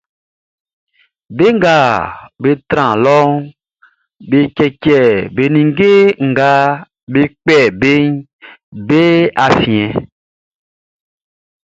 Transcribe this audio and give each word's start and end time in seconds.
Be 1.37 1.45
nga 1.55 1.75
be 2.41 2.51
tran 2.69 2.93
lɔʼn, 3.03 3.29
be 4.29 4.39
cɛcɛ 4.57 4.99
be 5.35 5.43
ninnge 5.53 5.91
nga 6.29 6.49
be 7.11 7.21
kpɛ 7.39 7.57
beʼn 7.79 8.05
be 8.87 9.01
afiɛn. 9.45 9.91